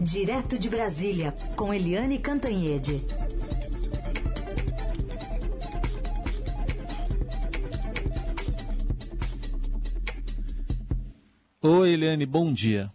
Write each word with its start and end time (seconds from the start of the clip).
Direto 0.00 0.58
de 0.58 0.68
Brasília, 0.68 1.34
com 1.56 1.72
Eliane 1.72 2.18
Cantanhede. 2.18 3.02
Oi, 11.62 11.92
Eliane, 11.92 12.26
bom 12.26 12.52
dia. 12.52 12.92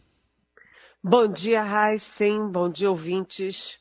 Bom 1.04 1.28
dia, 1.28 1.64
Heisen. 1.64 2.52
Bom 2.52 2.70
dia, 2.70 2.90
ouvintes. 2.90 3.80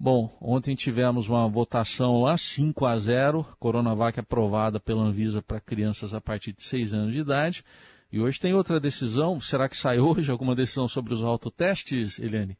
Bom, 0.00 0.36
ontem 0.40 0.74
tivemos 0.74 1.28
uma 1.28 1.46
votação 1.48 2.22
lá, 2.22 2.36
5 2.36 2.86
a 2.86 2.98
0, 2.98 3.46
Coronavac 3.58 4.18
aprovada 4.18 4.80
pela 4.80 5.02
Anvisa 5.02 5.42
para 5.42 5.60
crianças 5.60 6.14
a 6.14 6.20
partir 6.20 6.52
de 6.52 6.62
6 6.62 6.94
anos 6.94 7.12
de 7.12 7.20
idade. 7.20 7.64
E 8.12 8.20
hoje 8.20 8.40
tem 8.40 8.54
outra 8.54 8.78
decisão. 8.78 9.40
Será 9.40 9.68
que 9.68 9.76
sai 9.76 9.98
hoje 9.98 10.30
alguma 10.30 10.54
decisão 10.54 10.88
sobre 10.88 11.12
os 11.12 11.22
autotestes, 11.22 12.18
Eliane? 12.18 12.56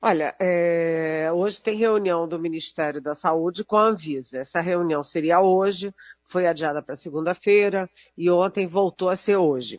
Olha, 0.00 0.36
é, 0.38 1.30
hoje 1.32 1.60
tem 1.60 1.76
reunião 1.76 2.28
do 2.28 2.38
Ministério 2.38 3.00
da 3.00 3.14
Saúde 3.14 3.64
com 3.64 3.76
a 3.76 3.86
Anvisa. 3.86 4.38
Essa 4.38 4.60
reunião 4.60 5.02
seria 5.02 5.40
hoje, 5.40 5.92
foi 6.22 6.46
adiada 6.46 6.82
para 6.82 6.94
segunda-feira 6.94 7.88
e 8.16 8.30
ontem 8.30 8.66
voltou 8.66 9.08
a 9.08 9.16
ser 9.16 9.36
hoje. 9.36 9.78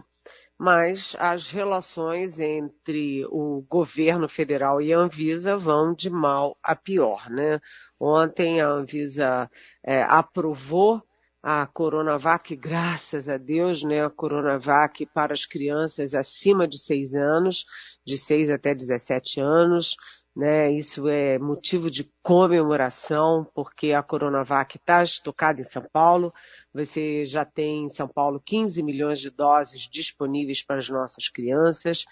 Mas 0.57 1.15
as 1.19 1.51
relações 1.51 2.39
entre 2.39 3.25
o 3.27 3.63
governo 3.69 4.27
federal 4.27 4.81
e 4.81 4.91
a 4.91 4.97
Anvisa 4.97 5.55
vão 5.55 5.93
de 5.93 6.09
mal 6.09 6.57
a 6.63 6.75
pior, 6.75 7.29
né? 7.29 7.61
Ontem 7.99 8.59
a 8.59 8.67
Anvisa 8.67 9.49
é, 9.83 10.01
aprovou 10.01 11.01
a 11.41 11.65
Coronavac, 11.67 12.55
graças 12.55 13.29
a 13.29 13.37
Deus, 13.37 13.83
né, 13.83 14.03
a 14.03 14.09
Coronavac 14.09 15.05
para 15.07 15.33
as 15.33 15.45
crianças 15.45 16.13
acima 16.13 16.67
de 16.67 16.77
6 16.79 17.15
anos, 17.15 17.65
de 18.05 18.17
6 18.17 18.49
até 18.49 18.73
17 18.73 19.39
anos, 19.39 19.95
né, 20.35 20.71
isso 20.71 21.07
é 21.07 21.39
motivo 21.39 21.89
de 21.89 22.11
comemoração, 22.21 23.49
porque 23.55 23.93
a 23.93 24.03
Coronavac 24.03 24.77
está 24.77 25.03
estocada 25.03 25.61
em 25.61 25.63
São 25.63 25.83
Paulo, 25.91 26.33
você 26.73 27.25
já 27.25 27.43
tem 27.43 27.85
em 27.85 27.89
São 27.89 28.07
Paulo 28.07 28.41
15 28.45 28.83
milhões 28.83 29.19
de 29.19 29.29
doses 29.29 29.87
disponíveis 29.89 30.63
para 30.63 30.77
as 30.77 30.89
nossas 30.89 31.27
crianças, 31.27 32.05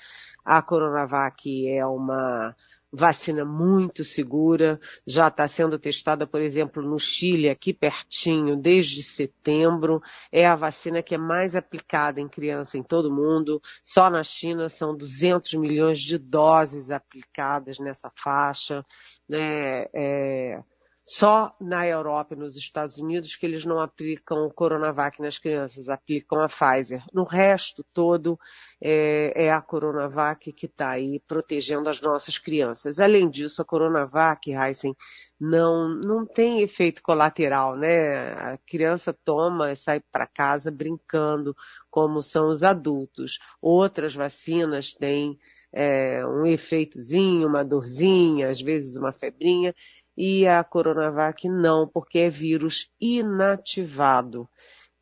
a 0.43 0.61
Coronavac 0.61 1.67
é 1.67 1.85
uma 1.85 2.55
vacina 2.95 3.43
muito 3.43 4.03
segura, 4.03 4.79
já 5.05 5.27
está 5.27 5.47
sendo 5.47 5.77
testada, 5.77 6.25
por 6.25 6.41
exemplo, 6.41 6.81
no 6.81 6.97
Chile, 6.97 7.49
aqui 7.49 7.73
pertinho, 7.73 8.55
desde 8.55 9.03
setembro. 9.03 10.01
É 10.31 10.45
a 10.45 10.55
vacina 10.55 11.03
que 11.03 11.15
é 11.15 11.17
mais 11.17 11.55
aplicada 11.55 12.21
em 12.21 12.27
criança 12.27 12.77
em 12.77 12.83
todo 12.83 13.09
o 13.09 13.13
mundo. 13.13 13.61
Só 13.83 14.09
na 14.09 14.23
China 14.23 14.69
são 14.69 14.95
200 14.95 15.53
milhões 15.55 15.99
de 15.99 16.17
doses 16.17 16.91
aplicadas 16.91 17.79
nessa 17.79 18.11
faixa. 18.15 18.85
Né? 19.27 19.85
É 19.93 20.59
só 21.07 21.55
na 21.61 21.85
Europa 21.85 22.33
e 22.33 22.37
nos 22.37 22.55
Estados 22.55 22.97
Unidos 22.97 23.35
que 23.35 23.45
eles 23.45 23.63
não 23.63 23.79
aplicam 23.79 24.47
o 24.47 24.51
Coronavac 24.51 25.21
nas 25.21 25.37
crianças, 25.37 25.87
aplicam 25.87 26.41
a 26.41 26.49
Pfizer. 26.49 27.03
No 27.13 27.23
resto 27.23 27.85
todo 27.93 28.39
é, 28.81 29.45
é 29.45 29.51
a 29.51 29.61
Coronavac 29.61 30.51
que 30.51 30.65
está 30.65 30.89
aí 30.89 31.19
protegendo 31.27 31.91
as 31.91 32.01
nossas 32.01 32.39
crianças. 32.39 32.99
Além 32.99 33.29
disso, 33.29 33.61
a 33.61 33.65
Coronavac, 33.65 34.51
Heisen, 34.51 34.95
não, 35.39 35.89
não 35.89 36.25
tem 36.25 36.61
efeito 36.61 37.03
colateral, 37.03 37.75
né? 37.75 38.33
A 38.33 38.57
criança 38.65 39.13
toma 39.13 39.71
e 39.71 39.75
sai 39.75 39.99
para 40.11 40.25
casa 40.25 40.71
brincando, 40.71 41.55
como 41.87 42.23
são 42.23 42.49
os 42.49 42.63
adultos. 42.63 43.37
Outras 43.61 44.15
vacinas 44.15 44.91
têm 44.91 45.37
é, 45.71 46.25
um 46.25 46.45
efeitozinho, 46.45 47.47
uma 47.47 47.63
dorzinha, 47.63 48.49
às 48.49 48.61
vezes 48.61 48.95
uma 48.95 49.11
febrinha, 49.11 49.75
e 50.17 50.47
a 50.47 50.63
Coronavac 50.63 51.47
não, 51.49 51.87
porque 51.87 52.19
é 52.19 52.29
vírus 52.29 52.89
inativado. 52.99 54.49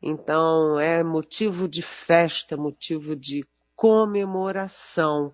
Então, 0.02 0.78
é 0.78 1.02
motivo 1.02 1.68
de 1.68 1.82
festa, 1.82 2.56
motivo 2.56 3.16
de 3.16 3.46
comemoração. 3.74 5.32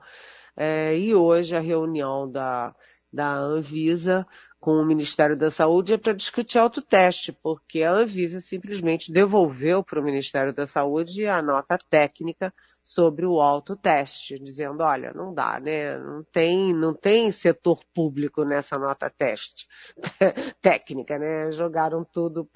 É, 0.57 0.97
e 0.97 1.15
hoje 1.15 1.57
a 1.57 1.61
reunião 1.61 2.31
da, 2.31 2.75
da 3.13 3.35
Anvisa 3.35 4.27
com 4.60 4.72
o 4.72 4.84
Ministério 4.84 5.37
da 5.37 5.50
Saúde 5.50 5.94
é 5.94 5.98
para 5.98 6.12
discutir 6.12 6.59
autoteste, 6.59 7.32
porque 7.32 7.82
a 7.82 7.93
Anvisa 7.93 8.41
simplesmente 8.41 9.10
devolveu 9.10 9.82
para 9.82 9.98
o 9.98 10.04
Ministério 10.04 10.53
da 10.53 10.66
Saúde 10.66 11.26
a 11.26 11.41
nota 11.41 11.78
técnica 11.88 12.53
sobre 12.82 13.25
o 13.25 13.41
autoteste, 13.41 14.38
dizendo, 14.38 14.82
olha, 14.82 15.15
não 15.15 15.32
dá, 15.32 15.59
né? 15.59 15.98
Não 15.98 16.22
tem, 16.25 16.75
não 16.75 16.93
tem 16.94 17.32
setor 17.32 17.81
público 17.94 18.44
nessa 18.44 18.78
nota 18.78 19.09
teste 19.09 19.66
técnica, 20.60 21.19
né? 21.19 21.50
Jogaram 21.53 22.04
tudo 22.04 22.47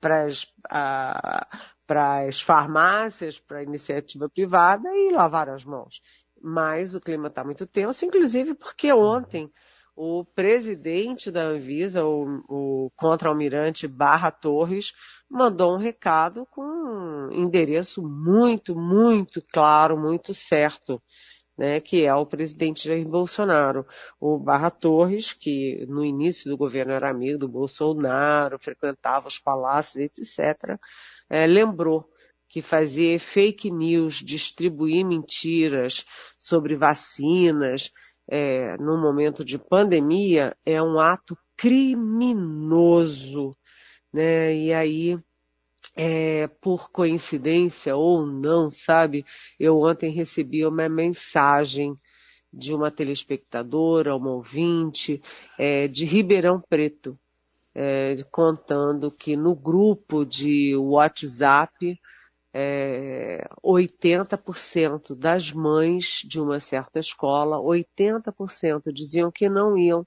para 0.00 0.26
as 2.26 2.40
farmácias, 2.40 3.40
para 3.40 3.58
a 3.58 3.62
iniciativa 3.64 4.28
privada 4.28 4.88
e 4.94 5.10
lavaram 5.10 5.54
as 5.54 5.64
mãos. 5.64 6.00
Mas 6.40 6.94
o 6.94 7.00
clima 7.00 7.26
está 7.26 7.42
muito 7.42 7.66
tenso, 7.66 8.04
inclusive 8.04 8.54
porque 8.54 8.92
ontem 8.92 9.50
o 10.02 10.24
presidente 10.24 11.30
da 11.30 11.42
Anvisa, 11.42 12.02
o, 12.06 12.42
o 12.48 12.90
contra-almirante 12.96 13.86
Barra 13.86 14.30
Torres, 14.30 14.94
mandou 15.28 15.74
um 15.74 15.78
recado 15.78 16.46
com 16.46 16.62
um 16.62 17.30
endereço 17.30 18.02
muito, 18.02 18.74
muito 18.74 19.42
claro, 19.52 19.98
muito 19.98 20.32
certo, 20.32 21.02
né, 21.56 21.80
que 21.80 22.06
é 22.06 22.14
o 22.14 22.24
presidente 22.24 22.88
Jair 22.88 23.06
Bolsonaro. 23.06 23.86
O 24.18 24.38
Barra 24.38 24.70
Torres, 24.70 25.34
que 25.34 25.84
no 25.86 26.02
início 26.02 26.50
do 26.50 26.56
governo 26.56 26.92
era 26.92 27.10
amigo 27.10 27.38
do 27.38 27.48
Bolsonaro, 27.48 28.58
frequentava 28.58 29.28
os 29.28 29.38
palácios, 29.38 29.96
etc., 29.96 30.78
é, 31.28 31.46
lembrou 31.46 32.08
que 32.48 32.62
fazia 32.62 33.20
fake 33.20 33.70
news, 33.70 34.14
distribuir 34.14 35.04
mentiras 35.04 36.06
sobre 36.38 36.74
vacinas, 36.74 37.92
é, 38.32 38.76
no 38.78 38.96
momento 38.96 39.44
de 39.44 39.58
pandemia 39.58 40.56
é 40.64 40.80
um 40.80 41.00
ato 41.00 41.36
criminoso, 41.56 43.56
né? 44.12 44.54
E 44.54 44.72
aí, 44.72 45.18
é, 45.96 46.46
por 46.46 46.92
coincidência 46.92 47.96
ou 47.96 48.24
não, 48.24 48.70
sabe, 48.70 49.26
eu 49.58 49.80
ontem 49.80 50.12
recebi 50.12 50.64
uma 50.64 50.88
mensagem 50.88 51.98
de 52.52 52.72
uma 52.72 52.88
telespectadora, 52.88 54.14
uma 54.14 54.30
ouvinte, 54.30 55.20
é, 55.58 55.88
de 55.88 56.04
Ribeirão 56.04 56.60
Preto, 56.60 57.18
é, 57.74 58.24
contando 58.30 59.10
que 59.10 59.36
no 59.36 59.56
grupo 59.56 60.24
de 60.24 60.76
WhatsApp 60.76 61.98
é, 62.52 63.48
80% 63.64 65.14
das 65.14 65.52
mães 65.52 66.22
de 66.24 66.40
uma 66.40 66.60
certa 66.60 66.98
escola, 66.98 67.58
80% 67.58 68.92
diziam 68.92 69.30
que 69.30 69.48
não 69.48 69.76
iam 69.78 70.06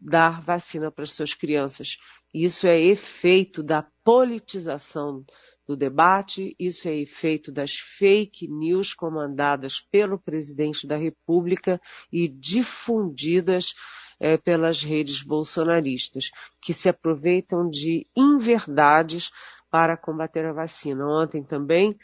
dar 0.00 0.40
vacina 0.42 0.90
para 0.90 1.06
suas 1.06 1.34
crianças. 1.34 1.96
Isso 2.32 2.66
é 2.66 2.80
efeito 2.80 3.62
da 3.62 3.86
politização 4.04 5.24
do 5.66 5.76
debate, 5.76 6.54
isso 6.58 6.88
é 6.88 6.96
efeito 6.96 7.52
das 7.52 7.74
fake 7.74 8.48
news 8.48 8.92
comandadas 8.92 9.80
pelo 9.80 10.18
presidente 10.18 10.86
da 10.86 10.96
República 10.96 11.80
e 12.10 12.28
difundidas 12.28 13.74
é, 14.18 14.36
pelas 14.36 14.82
redes 14.82 15.22
bolsonaristas, 15.22 16.30
que 16.60 16.72
se 16.72 16.88
aproveitam 16.88 17.68
de 17.68 18.06
inverdades 18.16 19.30
para 19.72 19.96
combater 19.96 20.44
a 20.44 20.52
vacina. 20.52 21.08
Ontem 21.08 21.42
também 21.42 21.96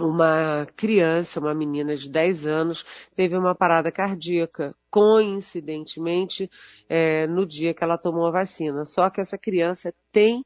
uma 0.00 0.66
criança, 0.76 1.38
uma 1.38 1.54
menina 1.54 1.94
de 1.94 2.08
10 2.08 2.46
anos, 2.46 2.86
teve 3.14 3.36
uma 3.36 3.54
parada 3.54 3.92
cardíaca, 3.92 4.74
coincidentemente, 4.90 6.50
é, 6.88 7.26
no 7.26 7.44
dia 7.44 7.74
que 7.74 7.84
ela 7.84 7.98
tomou 7.98 8.26
a 8.26 8.30
vacina. 8.30 8.86
Só 8.86 9.10
que 9.10 9.20
essa 9.20 9.36
criança 9.36 9.94
tem 10.10 10.42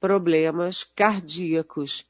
problemas 0.00 0.82
cardíacos, 0.82 2.04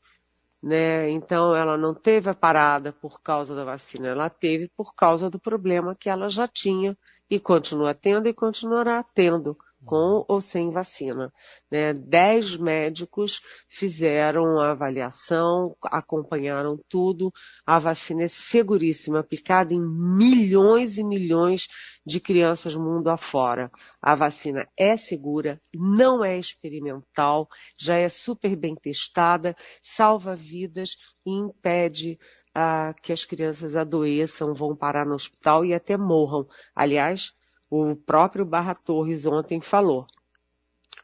né? 0.62 1.10
Então 1.10 1.54
ela 1.54 1.76
não 1.76 1.94
teve 1.94 2.30
a 2.30 2.34
parada 2.34 2.94
por 2.94 3.20
causa 3.20 3.54
da 3.54 3.64
vacina, 3.64 4.08
ela 4.08 4.30
teve 4.30 4.70
por 4.74 4.94
causa 4.94 5.28
do 5.28 5.38
problema 5.38 5.94
que 5.94 6.08
ela 6.08 6.30
já 6.30 6.48
tinha 6.48 6.96
e 7.28 7.38
continua 7.38 7.92
tendo 7.92 8.26
e 8.26 8.32
continuará 8.32 9.02
tendo 9.02 9.56
com 9.84 10.24
ou 10.28 10.40
sem 10.40 10.70
vacina. 10.70 11.32
Né? 11.70 11.92
Dez 11.92 12.56
médicos 12.56 13.40
fizeram 13.68 14.60
a 14.60 14.70
avaliação, 14.70 15.76
acompanharam 15.84 16.76
tudo. 16.88 17.32
A 17.66 17.78
vacina 17.78 18.24
é 18.24 18.28
seguríssima, 18.28 19.20
aplicada 19.20 19.74
em 19.74 19.80
milhões 19.80 20.98
e 20.98 21.04
milhões 21.04 21.68
de 22.04 22.20
crianças 22.20 22.74
mundo 22.74 23.08
afora. 23.08 23.70
A 24.00 24.14
vacina 24.14 24.68
é 24.76 24.96
segura, 24.96 25.60
não 25.74 26.24
é 26.24 26.38
experimental, 26.38 27.48
já 27.78 27.96
é 27.96 28.08
super 28.08 28.56
bem 28.56 28.74
testada, 28.74 29.56
salva 29.82 30.34
vidas 30.34 30.96
e 31.24 31.30
impede 31.30 32.18
ah, 32.54 32.94
que 33.02 33.12
as 33.12 33.24
crianças 33.24 33.76
adoeçam, 33.76 34.52
vão 34.54 34.76
parar 34.76 35.06
no 35.06 35.14
hospital 35.14 35.64
e 35.64 35.72
até 35.72 35.96
morram. 35.96 36.46
Aliás, 36.74 37.32
o 37.74 37.96
próprio 37.96 38.44
Barra 38.44 38.74
Torres 38.74 39.24
ontem 39.24 39.58
falou. 39.58 40.06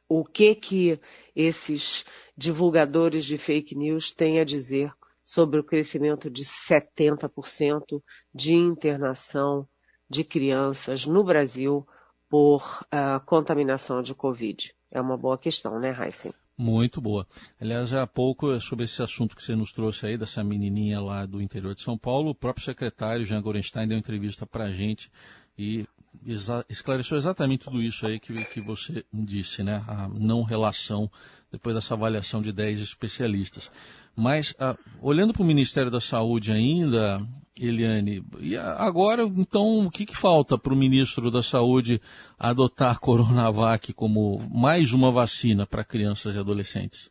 O 0.06 0.22
que 0.22 0.54
que 0.54 1.00
esses 1.34 2.04
divulgadores 2.36 3.24
de 3.24 3.38
fake 3.38 3.74
news 3.74 4.12
têm 4.12 4.38
a 4.38 4.44
dizer 4.44 4.92
sobre 5.24 5.58
o 5.58 5.64
crescimento 5.64 6.28
de 6.28 6.44
70% 6.44 8.02
de 8.34 8.52
internação 8.52 9.66
de 10.10 10.22
crianças 10.22 11.06
no 11.06 11.24
Brasil 11.24 11.88
por 12.28 12.62
uh, 12.92 13.24
contaminação 13.24 14.02
de 14.02 14.14
Covid? 14.14 14.74
É 14.90 15.00
uma 15.00 15.16
boa 15.16 15.38
questão, 15.38 15.80
né, 15.80 15.96
Heisen? 15.98 16.34
Muito 16.54 17.00
boa. 17.00 17.26
Aliás, 17.58 17.94
há 17.94 18.06
pouco, 18.06 18.60
sobre 18.60 18.84
esse 18.84 19.02
assunto 19.02 19.34
que 19.34 19.42
você 19.42 19.56
nos 19.56 19.72
trouxe 19.72 20.04
aí, 20.04 20.18
dessa 20.18 20.44
menininha 20.44 21.00
lá 21.00 21.24
do 21.24 21.40
interior 21.40 21.74
de 21.74 21.80
São 21.80 21.96
Paulo, 21.96 22.30
o 22.30 22.34
próprio 22.34 22.66
secretário, 22.66 23.24
Jean 23.24 23.40
Gorenstein, 23.40 23.88
deu 23.88 23.96
entrevista 23.96 24.44
para 24.44 24.64
a 24.64 24.70
gente 24.70 25.10
e 25.56 25.86
exa 26.26 26.64
esclareceu 26.68 27.16
exatamente 27.16 27.64
tudo 27.64 27.82
isso 27.82 28.06
aí 28.06 28.18
que, 28.18 28.32
que 28.46 28.60
você 28.60 29.04
disse, 29.12 29.62
né? 29.62 29.82
A 29.86 30.08
não 30.08 30.42
relação 30.42 31.10
depois 31.50 31.74
dessa 31.74 31.94
avaliação 31.94 32.42
de 32.42 32.52
10 32.52 32.80
especialistas. 32.80 33.70
Mas, 34.14 34.50
uh, 34.52 34.76
olhando 35.00 35.32
para 35.32 35.42
o 35.42 35.46
Ministério 35.46 35.90
da 35.90 36.00
Saúde 36.00 36.52
ainda, 36.52 37.24
Eliane, 37.56 38.24
e 38.40 38.56
agora, 38.56 39.22
então, 39.22 39.86
o 39.86 39.90
que, 39.90 40.04
que 40.04 40.16
falta 40.16 40.58
para 40.58 40.72
o 40.72 40.76
ministro 40.76 41.30
da 41.30 41.42
Saúde 41.42 42.00
adotar 42.38 42.92
a 42.92 42.98
Coronavac 42.98 43.92
como 43.92 44.40
mais 44.50 44.92
uma 44.92 45.10
vacina 45.10 45.66
para 45.66 45.84
crianças 45.84 46.34
e 46.34 46.38
adolescentes? 46.38 47.10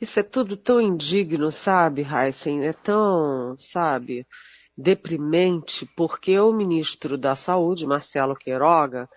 Isso 0.00 0.20
é 0.20 0.22
tudo 0.22 0.56
tão 0.56 0.80
indigno, 0.80 1.50
sabe, 1.50 2.02
Heisen? 2.02 2.62
É 2.62 2.72
tão, 2.72 3.56
sabe, 3.58 4.24
deprimente, 4.78 5.84
porque 5.96 6.38
o 6.38 6.52
ministro 6.52 7.18
da 7.18 7.34
Saúde, 7.34 7.86
Marcelo 7.86 8.36
Queiroga, 8.36 9.08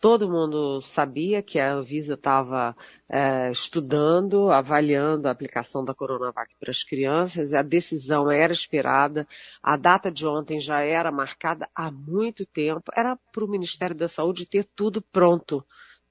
Todo 0.00 0.30
mundo 0.30 0.80
sabia 0.80 1.42
que 1.42 1.60
a 1.60 1.74
Anvisa 1.74 2.14
estava 2.14 2.74
é, 3.06 3.50
estudando, 3.50 4.50
avaliando 4.50 5.28
a 5.28 5.30
aplicação 5.30 5.84
da 5.84 5.94
Coronavac 5.94 6.56
para 6.58 6.70
as 6.70 6.82
crianças. 6.82 7.52
A 7.52 7.60
decisão 7.60 8.30
era 8.30 8.50
esperada. 8.50 9.28
A 9.62 9.76
data 9.76 10.10
de 10.10 10.26
ontem 10.26 10.58
já 10.58 10.80
era 10.80 11.12
marcada 11.12 11.68
há 11.74 11.90
muito 11.90 12.46
tempo. 12.46 12.90
Era 12.96 13.14
para 13.30 13.44
o 13.44 13.48
Ministério 13.48 13.94
da 13.94 14.08
Saúde 14.08 14.46
ter 14.46 14.64
tudo 14.74 15.02
pronto. 15.02 15.62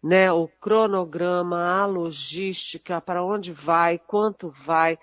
Né, 0.02 0.32
o 0.32 0.48
cronograma, 0.48 1.82
a 1.82 1.86
logística, 1.86 3.02
para 3.02 3.22
onde 3.22 3.52
vai, 3.52 3.98
quanto 3.98 4.50
vai, 4.50 4.98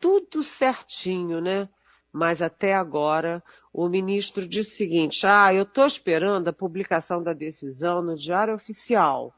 tudo 0.00 0.42
certinho, 0.42 1.40
né? 1.40 1.68
Mas 2.12 2.42
até 2.42 2.74
agora 2.74 3.42
o 3.72 3.88
ministro 3.88 4.46
disse 4.46 4.72
o 4.72 4.76
seguinte: 4.76 5.26
ah, 5.26 5.52
eu 5.54 5.62
estou 5.62 5.86
esperando 5.86 6.48
a 6.48 6.52
publicação 6.52 7.22
da 7.22 7.32
decisão 7.32 8.02
no 8.02 8.16
Diário 8.16 8.54
Oficial. 8.54 9.34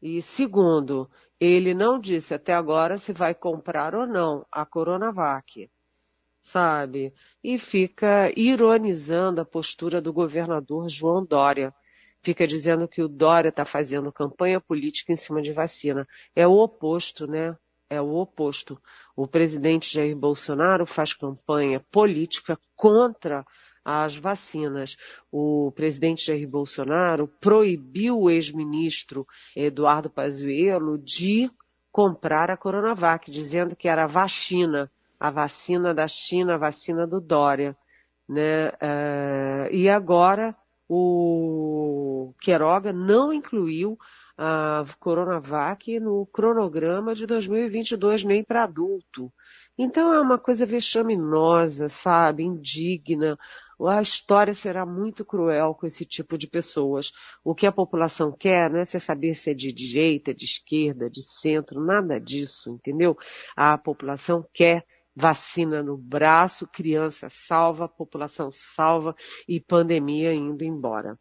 E 0.00 0.20
segundo, 0.20 1.10
ele 1.40 1.74
não 1.74 1.98
disse 1.98 2.34
até 2.34 2.54
agora 2.54 2.98
se 2.98 3.12
vai 3.12 3.34
comprar 3.34 3.94
ou 3.94 4.06
não 4.06 4.46
a 4.50 4.64
Coronavac, 4.64 5.70
sabe? 6.40 7.12
E 7.42 7.58
fica 7.58 8.30
ironizando 8.36 9.40
a 9.40 9.44
postura 9.44 10.00
do 10.00 10.12
governador 10.12 10.88
João 10.88 11.24
Dória. 11.24 11.74
Fica 12.22 12.46
dizendo 12.46 12.88
que 12.88 13.02
o 13.02 13.08
Dória 13.08 13.50
está 13.50 13.64
fazendo 13.64 14.12
campanha 14.12 14.60
política 14.60 15.12
em 15.12 15.16
cima 15.16 15.42
de 15.42 15.52
vacina. 15.52 16.06
É 16.34 16.46
o 16.46 16.52
oposto, 16.52 17.26
né? 17.26 17.56
É 17.94 18.00
o 18.00 18.14
oposto. 18.14 18.80
O 19.16 19.26
presidente 19.26 19.92
Jair 19.92 20.16
Bolsonaro 20.16 20.84
faz 20.84 21.14
campanha 21.14 21.80
política 21.90 22.58
contra 22.74 23.44
as 23.84 24.16
vacinas. 24.16 24.96
O 25.30 25.72
presidente 25.72 26.26
Jair 26.26 26.48
Bolsonaro 26.48 27.28
proibiu 27.40 28.20
o 28.20 28.30
ex-ministro 28.30 29.26
Eduardo 29.54 30.10
Pazuello 30.10 30.98
de 30.98 31.50
comprar 31.92 32.50
a 32.50 32.56
Coronavac, 32.56 33.30
dizendo 33.30 33.76
que 33.76 33.88
era 33.88 34.04
a 34.04 34.08
vacina, 34.08 34.90
a 35.20 35.30
vacina 35.30 35.94
da 35.94 36.08
China, 36.08 36.54
a 36.54 36.58
vacina 36.58 37.06
do 37.06 37.20
Dória. 37.20 37.76
Né? 38.28 38.68
Uh, 38.68 39.68
e 39.70 39.88
agora 39.88 40.56
o 40.88 42.34
Queiroga 42.40 42.92
não 42.92 43.32
incluiu 43.32 43.98
a 44.36 44.84
Coronavac 44.98 45.98
no 46.00 46.26
cronograma 46.26 47.14
de 47.14 47.26
2022, 47.26 48.24
nem 48.24 48.42
para 48.42 48.64
adulto. 48.64 49.32
Então 49.78 50.12
é 50.12 50.20
uma 50.20 50.38
coisa 50.38 50.66
vexaminosa, 50.66 51.88
sabe? 51.88 52.42
Indigna. 52.44 53.38
A 53.80 54.00
história 54.02 54.54
será 54.54 54.86
muito 54.86 55.24
cruel 55.24 55.74
com 55.74 55.86
esse 55.86 56.04
tipo 56.04 56.38
de 56.38 56.46
pessoas. 56.48 57.12
O 57.44 57.54
que 57.54 57.66
a 57.66 57.72
população 57.72 58.32
quer 58.32 58.70
não 58.70 58.78
é 58.80 58.84
saber 58.84 59.34
se 59.34 59.50
é 59.50 59.54
de 59.54 59.72
direita, 59.72 60.34
de 60.34 60.44
esquerda, 60.44 61.10
de 61.10 61.22
centro, 61.22 61.84
nada 61.84 62.20
disso, 62.20 62.70
entendeu? 62.70 63.16
A 63.56 63.76
população 63.76 64.46
quer 64.52 64.84
vacina 65.14 65.82
no 65.82 65.96
braço, 65.96 66.66
criança 66.66 67.28
salva, 67.30 67.88
população 67.88 68.50
salva 68.50 69.14
e 69.46 69.60
pandemia 69.60 70.32
indo 70.32 70.64
embora 70.64 71.18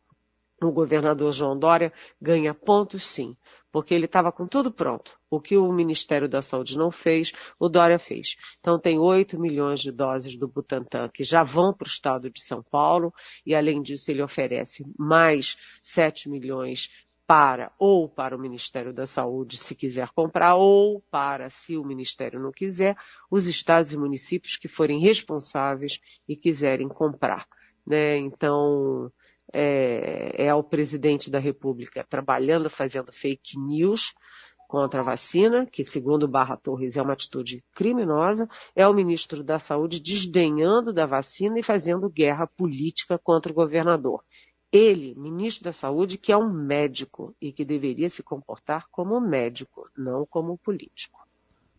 o 0.61 0.71
governador 0.71 1.33
João 1.33 1.57
Dória 1.57 1.91
ganha 2.21 2.53
pontos 2.53 3.05
sim, 3.05 3.35
porque 3.71 3.93
ele 3.93 4.05
estava 4.05 4.31
com 4.31 4.47
tudo 4.47 4.71
pronto. 4.71 5.19
O 5.29 5.41
que 5.41 5.57
o 5.57 5.71
Ministério 5.73 6.29
da 6.29 6.41
Saúde 6.41 6.77
não 6.77 6.91
fez, 6.91 7.33
o 7.59 7.67
Dória 7.67 7.99
fez. 7.99 8.37
Então 8.59 8.79
tem 8.79 8.99
8 8.99 9.39
milhões 9.39 9.79
de 9.79 9.91
doses 9.91 10.37
do 10.37 10.47
Butantan 10.47 11.09
que 11.09 11.23
já 11.23 11.43
vão 11.43 11.73
para 11.73 11.85
o 11.85 11.89
estado 11.89 12.29
de 12.29 12.41
São 12.41 12.63
Paulo 12.63 13.13
e 13.45 13.55
além 13.55 13.81
disso 13.81 14.11
ele 14.11 14.21
oferece 14.21 14.85
mais 14.97 15.57
7 15.81 16.29
milhões 16.29 16.89
para 17.25 17.71
ou 17.79 18.09
para 18.09 18.35
o 18.35 18.39
Ministério 18.39 18.93
da 18.93 19.07
Saúde 19.07 19.57
se 19.57 19.73
quiser 19.73 20.09
comprar 20.09 20.55
ou 20.55 21.01
para, 21.09 21.49
se 21.49 21.77
o 21.77 21.83
Ministério 21.83 22.39
não 22.39 22.51
quiser, 22.51 22.95
os 23.31 23.47
estados 23.47 23.93
e 23.93 23.97
municípios 23.97 24.57
que 24.57 24.67
forem 24.67 24.99
responsáveis 24.99 25.99
e 26.27 26.35
quiserem 26.35 26.87
comprar. 26.87 27.47
Né? 27.87 28.17
Então, 28.17 29.11
é, 29.53 30.47
é 30.47 30.53
o 30.53 30.63
presidente 30.63 31.29
da 31.29 31.39
República 31.39 32.03
trabalhando, 32.03 32.69
fazendo 32.69 33.13
fake 33.13 33.57
news 33.59 34.13
contra 34.67 35.01
a 35.01 35.03
vacina, 35.03 35.67
que 35.67 35.83
segundo 35.83 36.27
Barra 36.27 36.57
Torres 36.57 36.97
é 36.97 37.01
uma 37.01 37.13
atitude 37.13 37.63
criminosa, 37.75 38.49
é 38.75 38.87
o 38.87 38.93
ministro 38.93 39.43
da 39.43 39.59
Saúde 39.59 40.01
desdenhando 40.01 40.91
da 40.91 41.05
vacina 41.05 41.59
e 41.59 41.63
fazendo 41.63 42.09
guerra 42.09 42.47
política 42.47 43.19
contra 43.19 43.51
o 43.51 43.55
governador. 43.55 44.23
Ele, 44.71 45.13
ministro 45.15 45.65
da 45.65 45.71
Saúde, 45.71 46.17
que 46.17 46.31
é 46.31 46.37
um 46.37 46.51
médico 46.51 47.35
e 47.39 47.53
que 47.53 47.63
deveria 47.63 48.09
se 48.09 48.23
comportar 48.23 48.87
como 48.89 49.21
médico, 49.21 49.87
não 49.95 50.25
como 50.25 50.57
político. 50.57 51.19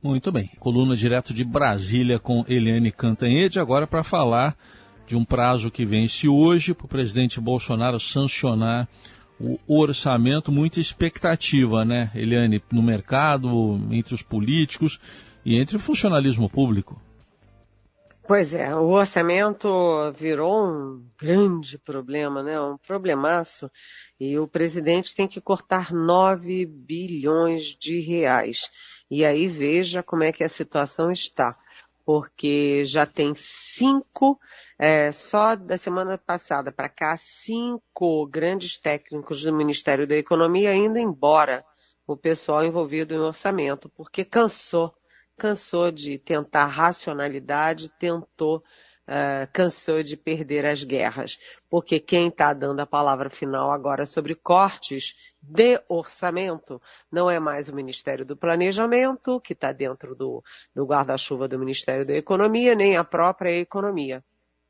Muito 0.01 0.31
bem. 0.31 0.53
Coluna 0.61 0.95
direto 0.95 1.35
de 1.35 1.43
Brasília 1.43 2.21
com 2.21 2.45
Eliane 2.47 2.93
Cantanhede, 2.93 3.59
agora 3.59 3.89
para 3.89 4.05
falar 4.05 4.57
de 5.07 5.17
um 5.17 5.25
prazo 5.25 5.71
que 5.71 5.85
vence 5.85 6.29
hoje 6.29 6.75
para 6.75 6.87
o 6.87 6.89
presidente 6.89 7.41
Bolsonaro 7.41 8.01
sancionar 8.01 8.89
o 9.39 9.59
orçamento, 9.69 10.53
muita 10.53 10.81
expectativa, 10.81 11.85
né, 11.85 12.11
Eliane, 12.15 12.63
no 12.71 12.83
mercado, 12.83 13.79
entre 13.91 14.15
os 14.15 14.23
políticos 14.23 15.01
e 15.45 15.57
entre 15.59 15.77
o 15.77 15.81
funcionalismo 15.81 16.49
público. 16.49 17.01
Pois 18.27 18.55
é, 18.55 18.75
o 18.75 18.89
orçamento 18.89 19.69
virou 20.19 20.67
um 20.67 21.07
grande 21.21 21.77
problema, 21.77 22.43
né? 22.43 22.59
Um 22.59 22.79
problemaço. 22.79 23.71
E 24.19 24.39
o 24.39 24.49
presidente 24.49 25.15
tem 25.15 25.29
que 25.29 25.43
cortar 25.43 25.93
9 25.93 26.65
bilhões 26.65 27.77
de 27.79 28.01
reais. 28.01 28.71
E 29.11 29.27
aí 29.27 29.47
veja 29.47 30.03
como 30.03 30.25
é 30.25 30.33
que 30.33 30.43
a 30.43 30.49
situação 30.49 31.11
está. 31.11 31.55
Porque 32.05 32.85
já 32.85 33.07
tem 33.07 33.35
cinco 33.35 34.39
é, 34.79 35.11
só 35.13 35.57
da 35.57 35.79
semana 35.79 36.19
passada 36.19 36.71
para 36.71 36.89
cá, 36.89 37.17
cinco 37.17 38.27
grandes 38.27 38.79
técnicos 38.79 39.43
do 39.43 39.53
Ministério 39.53 40.07
da 40.07 40.17
Economia 40.17 40.75
indo 40.75 40.99
embora, 40.99 41.65
o 42.07 42.17
pessoal 42.17 42.65
envolvido 42.65 43.15
em 43.15 43.19
orçamento, 43.19 43.89
porque 43.89 44.25
cansou, 44.25 44.95
cansou 45.37 45.91
de 45.91 46.19
tentar 46.19 46.67
racionalidade, 46.67 47.89
tentou 47.99 48.63
Uh, 49.07 49.47
cansou 49.53 50.03
de 50.03 50.17
perder 50.17 50.65
as 50.65 50.83
guerras, 50.83 51.39
porque 51.69 52.01
quem 52.01 52.29
está 52.29 52.55
dando 52.55 52.81
a 52.81 52.87
palavra 52.87 53.29
final 53.29 53.71
agora 53.71 54.07
sobre 54.07 54.35
cortes 54.35 55.35
de 55.43 55.79
orçamento 55.91 56.81
não 57.13 57.31
é 57.31 57.39
mais 57.39 57.69
o 57.69 57.75
Ministério 57.75 58.25
do 58.25 58.35
Planejamento, 58.35 59.39
que 59.43 59.53
está 59.53 59.73
dentro 59.73 60.15
do, 60.15 60.43
do 60.75 60.87
guarda-chuva 60.87 61.47
do 61.47 61.59
Ministério 61.59 62.07
da 62.07 62.15
Economia, 62.15 62.75
nem 62.75 62.97
a 62.97 63.05
própria 63.05 63.51
economia 63.51 64.25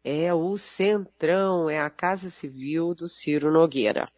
é 0.05 0.33
o 0.35 0.59
Centrão, 0.59 1.71
é 1.71 1.81
a 1.81 1.89
Casa 1.89 2.29
Civil 2.29 2.95
do 2.95 3.09
Ciro 3.09 3.51
Nogueira. 3.51 4.11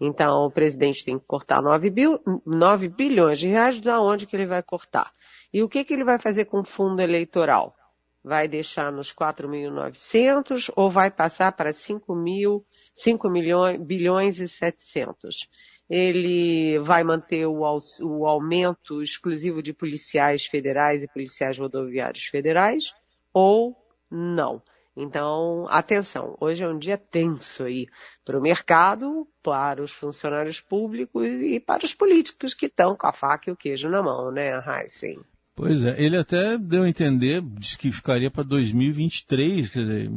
Então, 0.00 0.46
o 0.46 0.50
presidente 0.50 1.04
tem 1.04 1.18
que 1.18 1.26
cortar 1.26 1.60
9, 1.60 1.90
bil, 1.90 2.20
9 2.46 2.88
bilhões 2.88 3.38
de 3.38 3.48
reais, 3.48 3.80
da 3.80 4.00
onde 4.00 4.26
que 4.26 4.36
ele 4.36 4.46
vai 4.46 4.62
cortar? 4.62 5.10
E 5.52 5.62
o 5.62 5.68
que, 5.68 5.84
que 5.84 5.92
ele 5.92 6.04
vai 6.04 6.18
fazer 6.18 6.44
com 6.44 6.60
o 6.60 6.64
fundo 6.64 7.00
eleitoral? 7.00 7.74
Vai 8.22 8.46
deixar 8.46 8.92
nos 8.92 9.12
4.900 9.12 10.70
ou 10.76 10.90
vai 10.90 11.10
passar 11.10 11.52
para 11.52 11.72
5 11.72 12.14
mil, 12.14 12.64
5 12.94 13.28
milhões, 13.28 13.80
bilhões 13.80 14.38
e 14.38 14.48
700. 14.48 15.48
Ele 15.90 16.78
vai 16.78 17.02
manter 17.02 17.46
o, 17.46 17.62
o 18.00 18.26
aumento 18.26 19.02
exclusivo 19.02 19.62
de 19.62 19.72
policiais 19.72 20.46
federais 20.46 21.02
e 21.02 21.08
policiais 21.08 21.58
rodoviários 21.58 22.24
federais 22.26 22.94
ou 23.32 23.76
não. 24.10 24.62
Então, 24.94 25.66
atenção, 25.70 26.36
hoje 26.38 26.62
é 26.62 26.68
um 26.68 26.78
dia 26.78 26.98
tenso 26.98 27.64
aí 27.64 27.86
para 28.24 28.38
o 28.38 28.42
mercado, 28.42 29.26
para 29.42 29.82
os 29.82 29.90
funcionários 29.90 30.60
públicos 30.60 31.40
e 31.40 31.58
para 31.58 31.84
os 31.84 31.94
políticos 31.94 32.52
que 32.52 32.66
estão 32.66 32.94
com 32.94 33.06
a 33.06 33.12
faca 33.12 33.48
e 33.48 33.52
o 33.52 33.56
queijo 33.56 33.88
na 33.88 34.02
mão, 34.02 34.30
né, 34.30 34.52
Heisen? 34.60 35.24
Pois 35.54 35.84
é, 35.84 36.02
ele 36.02 36.16
até 36.16 36.56
deu 36.56 36.84
a 36.84 36.88
entender, 36.88 37.42
disse 37.42 37.76
que 37.76 37.92
ficaria 37.92 38.30
para 38.30 38.42
2023, 38.42 39.70
quer 39.70 39.80
dizer, 39.80 40.10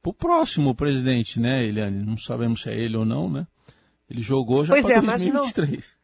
para 0.00 0.10
o 0.10 0.14
próximo 0.14 0.74
presidente, 0.74 1.40
né, 1.40 1.64
Eliane? 1.64 2.04
Não 2.04 2.16
sabemos 2.16 2.62
se 2.62 2.70
é 2.70 2.78
ele 2.78 2.96
ou 2.96 3.04
não, 3.04 3.28
né? 3.28 3.46
Ele 4.08 4.22
jogou 4.22 4.64
já 4.64 4.80
para 4.80 4.94
é, 4.94 5.00
2023. 5.02 5.96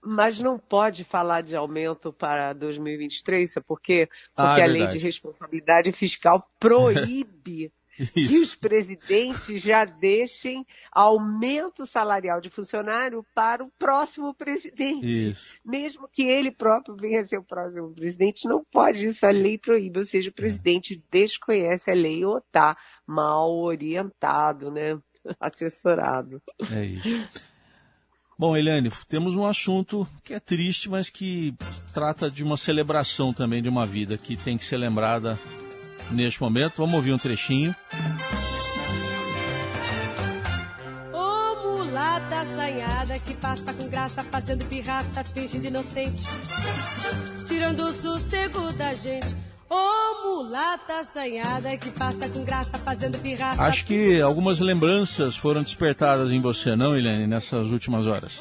não, 0.02 0.16
mas 0.16 0.40
não 0.40 0.58
pode 0.58 1.04
falar 1.04 1.42
de 1.42 1.54
aumento 1.54 2.12
para 2.12 2.52
2023, 2.52 3.52
sabe 3.52 3.66
por 3.66 3.80
quê? 3.80 4.08
Porque 4.34 4.60
ah, 4.60 4.64
a 4.64 4.66
lei 4.66 4.86
de 4.88 4.98
responsabilidade 4.98 5.92
fiscal 5.92 6.50
proíbe 6.58 7.72
que 8.06 8.38
os 8.38 8.54
presidentes 8.54 9.60
já 9.60 9.84
deixem 9.84 10.66
aumento 10.92 11.84
salarial 11.86 12.40
de 12.40 12.48
funcionário 12.48 13.24
para 13.34 13.64
o 13.64 13.70
próximo 13.78 14.34
presidente. 14.34 15.30
Isso. 15.30 15.58
Mesmo 15.64 16.08
que 16.08 16.22
ele 16.22 16.50
próprio 16.50 16.96
venha 16.96 17.20
a 17.20 17.26
ser 17.26 17.38
o 17.38 17.44
próximo 17.44 17.92
presidente, 17.92 18.48
não 18.48 18.64
pode, 18.64 19.06
isso 19.06 19.26
a 19.26 19.30
lei 19.30 19.58
proíbe, 19.58 19.98
ou 19.98 20.04
seja, 20.04 20.30
o 20.30 20.34
presidente 20.34 20.94
é. 20.94 21.18
desconhece 21.18 21.90
a 21.90 21.94
lei 21.94 22.24
ou 22.24 22.38
está 22.38 22.76
mal 23.06 23.50
orientado, 23.50 24.70
né? 24.70 24.98
Assessorado. 25.38 26.42
É 26.72 26.84
isso. 26.84 27.28
Bom, 28.38 28.56
Eliane, 28.56 28.90
temos 29.06 29.36
um 29.36 29.44
assunto 29.44 30.08
que 30.24 30.32
é 30.32 30.40
triste, 30.40 30.88
mas 30.88 31.10
que 31.10 31.54
trata 31.92 32.30
de 32.30 32.42
uma 32.42 32.56
celebração 32.56 33.34
também 33.34 33.60
de 33.60 33.68
uma 33.68 33.84
vida 33.84 34.16
que 34.16 34.34
tem 34.34 34.56
que 34.56 34.64
ser 34.64 34.78
lembrada 34.78 35.38
neste 36.10 36.40
momento. 36.40 36.74
Vamos 36.76 36.94
ouvir 36.94 37.12
um 37.12 37.18
trechinho. 37.18 37.74
Ô 41.12 41.54
mulata 41.62 42.40
assanhada 42.40 43.18
que 43.18 43.34
passa 43.34 43.72
com 43.72 43.88
graça, 43.88 44.22
fazendo 44.22 44.64
pirraça, 44.66 45.24
fingindo 45.24 45.66
inocente, 45.66 46.24
tirando 47.46 47.80
o 47.80 47.92
sossego 47.92 48.72
da 48.72 48.94
gente. 48.94 49.34
Ô 49.68 50.24
mulata 50.24 51.00
assanhada 51.00 51.76
que 51.76 51.90
passa 51.90 52.28
com 52.28 52.44
graça, 52.44 52.76
fazendo 52.78 53.18
pirraça. 53.18 53.62
Acho 53.62 53.86
que 53.86 54.20
algumas 54.20 54.58
lembranças 54.58 55.36
foram 55.36 55.62
despertadas 55.62 56.30
em 56.30 56.40
você, 56.40 56.74
não, 56.74 56.96
Helene, 56.96 57.26
nessas 57.26 57.70
últimas 57.70 58.06
horas? 58.06 58.40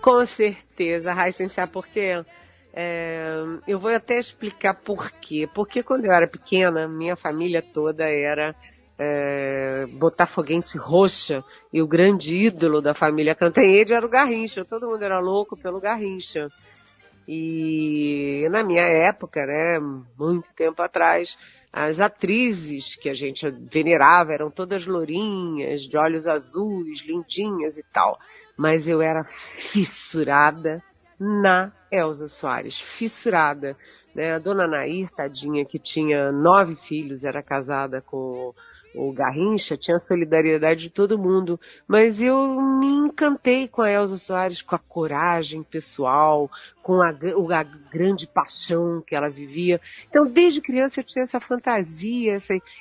Com 0.00 0.24
certeza, 0.26 1.12
Raíssa, 1.12 1.48
sabe 1.48 1.72
por 1.72 1.86
quê? 1.86 2.24
É, 2.76 3.36
eu 3.68 3.78
vou 3.78 3.94
até 3.94 4.18
explicar 4.18 4.74
por 4.74 5.10
quê. 5.12 5.48
Porque 5.54 5.82
quando 5.82 6.06
eu 6.06 6.12
era 6.12 6.26
pequena, 6.26 6.88
minha 6.88 7.14
família 7.14 7.62
toda 7.62 8.04
era 8.04 8.54
é, 8.98 9.86
botafoguense 9.92 10.76
roxa 10.76 11.44
e 11.72 11.80
o 11.80 11.86
grande 11.86 12.34
ídolo 12.34 12.80
da 12.80 12.92
família 12.92 13.34
Cantanhede 13.34 13.94
era 13.94 14.04
o 14.04 14.08
Garrincha. 14.08 14.64
Todo 14.64 14.88
mundo 14.88 15.02
era 15.04 15.20
louco 15.20 15.56
pelo 15.56 15.80
Garrincha. 15.80 16.48
E 17.28 18.46
na 18.50 18.62
minha 18.64 18.82
época, 18.82 19.46
né, 19.46 19.78
muito 20.18 20.52
tempo 20.52 20.82
atrás, 20.82 21.38
as 21.72 22.00
atrizes 22.00 22.96
que 22.96 23.08
a 23.08 23.14
gente 23.14 23.48
venerava 23.50 24.34
eram 24.34 24.50
todas 24.50 24.84
lourinhas, 24.84 25.82
de 25.82 25.96
olhos 25.96 26.26
azuis, 26.26 27.02
lindinhas 27.02 27.78
e 27.78 27.84
tal. 27.84 28.18
Mas 28.56 28.88
eu 28.88 29.00
era 29.00 29.24
fissurada 29.24 30.82
na 31.18 31.72
Elza 31.90 32.28
Soares, 32.28 32.80
fissurada. 32.80 33.76
Né? 34.14 34.34
A 34.34 34.38
dona 34.38 34.66
Nair, 34.66 35.10
tadinha, 35.10 35.64
que 35.64 35.78
tinha 35.78 36.32
nove 36.32 36.74
filhos, 36.74 37.24
era 37.24 37.42
casada 37.42 38.00
com 38.00 38.54
o 38.94 39.12
Garrincha, 39.12 39.76
tinha 39.76 39.96
a 39.96 40.00
solidariedade 40.00 40.82
de 40.82 40.90
todo 40.90 41.18
mundo, 41.18 41.58
mas 41.86 42.20
eu 42.20 42.60
me 42.62 42.86
encantei 42.86 43.66
com 43.66 43.82
a 43.82 43.90
Elza 43.90 44.16
Soares, 44.16 44.62
com 44.62 44.76
a 44.76 44.78
coragem 44.78 45.62
pessoal, 45.62 46.48
com 46.82 47.02
a, 47.02 47.08
a, 47.08 47.62
grande 47.90 48.26
paixão 48.26 49.02
que 49.04 49.14
ela 49.14 49.28
vivia. 49.28 49.80
Então, 50.08 50.26
desde 50.26 50.60
criança 50.60 51.00
eu 51.00 51.04
tinha 51.04 51.24
essa 51.24 51.40
fantasia, 51.40 52.36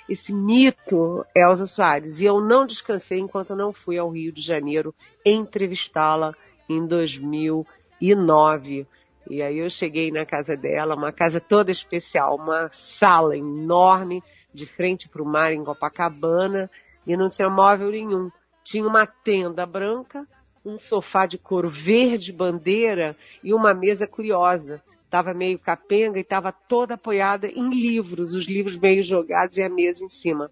esse 0.08 0.34
mito 0.34 1.26
Elza 1.36 1.66
Soares, 1.66 2.22
e 2.22 2.26
eu 2.26 2.40
não 2.40 2.66
descansei 2.66 3.20
enquanto 3.20 3.56
não 3.56 3.74
fui 3.74 3.98
ao 3.98 4.10
Rio 4.10 4.32
de 4.32 4.42
Janeiro 4.42 4.94
entrevistá-la 5.26 6.36
em 6.70 6.86
2000 6.86 7.66
2009. 8.04 8.86
E 9.30 9.42
aí 9.42 9.60
eu 9.60 9.70
cheguei 9.70 10.12
na 10.12 10.26
casa 10.26 10.58
dela, 10.58 10.96
uma 10.96 11.12
casa 11.12 11.40
toda 11.40 11.72
especial, 11.72 12.36
uma 12.36 12.70
sala 12.72 13.38
enorme, 13.38 14.22
de 14.54 14.66
frente 14.66 15.08
para 15.08 15.24
o 15.24 15.26
mar 15.26 15.54
em 15.54 15.64
Copacabana, 15.64 16.70
e 17.08 17.16
não 17.16 17.30
tinha 17.30 17.50
móvel 17.50 17.90
nenhum. 17.90 18.30
Tinha 18.64 18.86
uma 18.86 19.06
tenda 19.06 19.66
branca, 19.66 20.28
um 20.66 20.78
sofá 20.78 21.26
de 21.26 21.38
couro 21.38 21.70
verde 21.70 22.32
bandeira 22.34 23.16
e 23.42 23.54
uma 23.54 23.74
mesa 23.74 24.06
curiosa. 24.06 24.82
Estava 25.06 25.34
meio 25.34 25.60
capenga 25.60 26.18
e 26.18 26.22
estava 26.22 26.52
toda 26.52 26.96
apoiada 26.96 27.48
em 27.48 27.70
livros, 27.70 28.34
os 28.34 28.46
livros 28.46 28.78
meio 28.78 29.04
jogados 29.04 29.58
e 29.58 29.64
a 29.64 29.70
mesa 29.70 30.04
em 30.04 30.10
cima. 30.10 30.52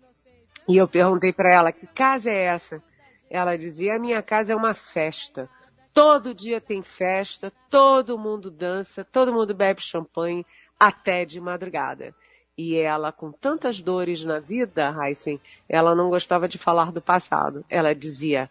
E 0.67 0.77
eu 0.77 0.87
perguntei 0.87 1.33
para 1.33 1.51
ela, 1.51 1.71
que 1.71 1.87
casa 1.87 2.29
é 2.29 2.43
essa? 2.43 2.81
Ela 3.29 3.57
dizia, 3.57 3.95
a 3.95 3.99
minha 3.99 4.21
casa 4.21 4.53
é 4.53 4.55
uma 4.55 4.73
festa. 4.73 5.49
Todo 5.93 6.33
dia 6.33 6.61
tem 6.61 6.81
festa, 6.81 7.51
todo 7.69 8.17
mundo 8.17 8.49
dança, 8.49 9.03
todo 9.03 9.33
mundo 9.33 9.53
bebe 9.53 9.81
champanhe 9.81 10.45
até 10.79 11.25
de 11.25 11.39
madrugada. 11.39 12.15
E 12.57 12.77
ela, 12.77 13.11
com 13.11 13.31
tantas 13.31 13.81
dores 13.81 14.23
na 14.23 14.39
vida, 14.39 14.95
Heisen, 15.03 15.39
ela 15.67 15.95
não 15.95 16.09
gostava 16.09 16.47
de 16.47 16.57
falar 16.57 16.91
do 16.91 17.01
passado. 17.01 17.65
Ela 17.69 17.93
dizia, 17.95 18.49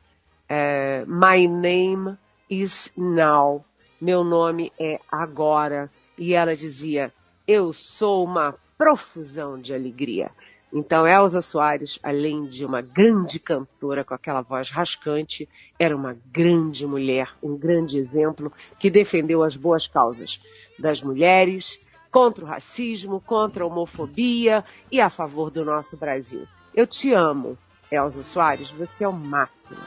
é, 0.49 1.05
My 1.07 1.47
name 1.47 2.17
is 2.49 2.91
now. 2.97 3.65
Meu 4.01 4.25
nome 4.25 4.73
é 4.79 4.99
agora. 5.11 5.91
E 6.19 6.35
ela 6.35 6.57
dizia, 6.57 7.13
eu 7.47 7.73
sou 7.73 8.25
uma 8.25 8.55
profusão 8.77 9.61
de 9.61 9.75
alegria. 9.75 10.31
Então, 10.73 11.07
Elza 11.07 11.43
Soares, 11.43 11.99
além 12.03 12.45
de 12.47 12.65
uma 12.65 12.81
grande 12.81 13.41
cantora 13.41 14.05
com 14.05 14.15
aquela 14.15 14.41
voz 14.41 14.71
rascante, 14.71 15.49
era 15.79 15.97
uma 15.97 16.17
grande 16.33 16.87
mulher, 16.87 17.31
um 17.43 17.57
grande 17.57 17.99
exemplo 17.99 18.53
que 18.79 18.89
defendeu 18.89 19.43
as 19.43 19.57
boas 19.57 19.89
causas 19.89 20.41
das 20.79 21.03
mulheres, 21.03 21.81
contra 22.11 22.45
o 22.45 22.49
racismo, 22.49 23.21
contra 23.21 23.65
a 23.65 23.67
homofobia 23.67 24.65
e 24.91 25.01
a 25.01 25.11
favor 25.11 25.51
do 25.51 25.65
nosso 25.65 25.97
Brasil. 25.97 26.47
Eu 26.75 26.87
te 26.87 27.13
amo, 27.13 27.59
Elza 27.91 28.23
Soares, 28.23 28.69
você 28.71 29.05
é 29.05 29.09
o 29.09 29.13
máximo. 29.13 29.81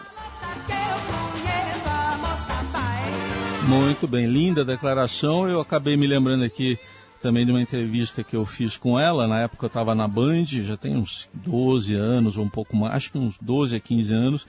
Muito 3.67 4.07
bem, 4.07 4.27
linda 4.27 4.65
declaração. 4.65 5.47
Eu 5.47 5.61
acabei 5.61 5.95
me 5.95 6.05
lembrando 6.05 6.43
aqui 6.43 6.77
também 7.23 7.45
de 7.45 7.53
uma 7.53 7.61
entrevista 7.61 8.21
que 8.21 8.35
eu 8.35 8.45
fiz 8.45 8.75
com 8.75 8.99
ela, 8.99 9.25
na 9.29 9.39
época 9.39 9.63
eu 9.63 9.67
estava 9.67 9.95
na 9.95 10.09
Band, 10.09 10.43
já 10.45 10.75
tem 10.75 10.97
uns 10.97 11.29
12 11.33 11.95
anos 11.95 12.37
ou 12.37 12.43
um 12.43 12.49
pouco 12.49 12.75
mais, 12.75 12.93
acho 12.95 13.13
que 13.13 13.17
uns 13.17 13.37
12 13.41 13.77
a 13.77 13.79
15 13.79 14.13
anos. 14.13 14.47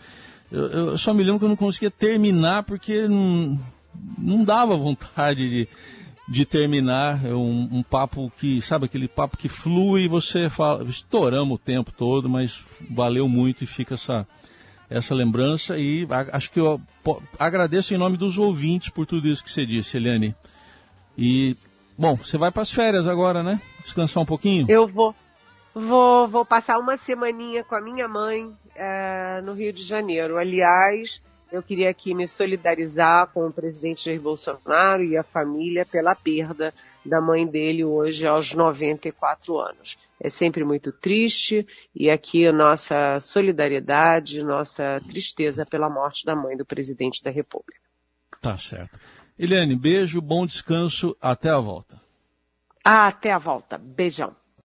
Eu, 0.51 0.67
eu 0.67 0.99
só 0.99 1.15
me 1.15 1.23
lembro 1.23 1.39
que 1.39 1.45
eu 1.45 1.49
não 1.49 1.57
conseguia 1.57 1.91
terminar 1.91 2.65
porque 2.65 3.07
não, 3.07 3.61
não 4.19 4.45
dava 4.45 4.77
vontade 4.77 5.49
de, 5.49 5.69
de 6.29 6.45
terminar 6.45 7.25
é 7.25 7.33
um, 7.33 7.69
um, 7.71 7.83
papo 7.85 8.31
que, 8.37 8.61
sabe, 8.61 8.87
aquele 8.87 9.07
papo 9.07 9.37
que 9.37 9.49
flui 9.49 10.07
e 10.07 10.09
você 10.09 10.51
fala, 10.51 10.83
estouramos 10.83 11.55
o 11.55 11.59
tempo 11.59 11.93
todo, 11.93 12.29
mas 12.29 12.61
valeu 12.91 13.29
muito 13.29 13.63
e 13.63 13.69
fica 13.69 13.95
essa, 13.95 14.27
essa 14.91 15.15
lembrança 15.15 15.79
e 15.79 16.09
a, 16.11 16.37
acho 16.37 16.51
que 16.51 16.59
eu 16.59 16.81
agradeço 17.39 17.95
em 17.95 17.99
nome 17.99 18.17
dos 18.17 18.37
ouvintes 18.37 18.89
por 18.89 19.07
tudo 19.07 19.29
isso 19.29 19.45
que 19.45 19.51
você 19.51 19.65
disse, 19.65 19.97
Eliane. 19.97 20.35
E 21.17 21.57
Bom, 21.97 22.17
você 22.17 22.37
vai 22.37 22.51
para 22.51 22.63
as 22.63 22.73
férias 22.73 23.07
agora, 23.07 23.43
né? 23.43 23.61
Descansar 23.81 24.23
um 24.23 24.27
pouquinho? 24.27 24.67
Eu 24.69 24.87
vou. 24.87 25.15
Vou, 25.75 26.29
vou 26.29 26.45
passar 26.45 26.79
uma 26.79 26.97
semaninha 26.97 27.65
com 27.65 27.75
a 27.75 27.81
minha 27.81 28.07
mãe 28.07 28.53
é, 28.77 29.41
no 29.43 29.53
Rio 29.53 29.73
de 29.73 29.83
Janeiro. 29.83 30.39
Aliás, 30.39 31.21
eu 31.51 31.63
queria 31.63 31.91
aqui 31.91 32.15
me 32.15 32.27
solidarizar 32.27 33.29
com 33.33 33.47
o 33.47 33.53
presidente 33.53 34.05
Jair 34.05 34.21
Bolsonaro 34.21 35.03
e 35.03 35.17
a 35.17 35.23
família 35.23 35.85
pela 35.85 36.15
perda 36.15 36.73
da 37.05 37.21
mãe 37.21 37.47
dele 37.47 37.85
hoje 37.85 38.27
aos 38.27 38.55
94 38.55 39.59
anos. 39.61 39.99
É 40.21 40.31
sempre 40.31 40.65
muito 40.65 40.91
triste 40.91 41.67
e 41.95 42.11
aqui 42.11 42.47
a 42.47 42.53
nossa 42.53 43.21
solidariedade, 43.21 44.43
nossa 44.43 45.01
tristeza 45.07 45.67
pela 45.67 45.91
morte 45.91 46.25
da 46.25 46.35
mãe 46.35 46.57
do 46.57 46.65
presidente 46.65 47.23
da 47.23 47.31
República. 47.31 47.81
Tá 48.41 48.57
certo. 48.59 48.99
Eliane, 49.37 49.75
beijo, 49.75 50.21
bom 50.21 50.47
descanso, 50.47 51.17
até 51.21 51.51
a 51.51 51.59
volta. 51.59 52.01
Até 52.85 53.33
a 53.33 53.39
volta. 53.39 53.77
Beijão. 53.77 54.37